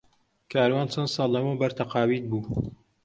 کاروان 0.51 0.87
چەند 0.93 1.11
ساڵ 1.15 1.27
لەمەوبەر 1.33 1.71
تەقاویت 1.79 2.23
بوو. 2.29 2.41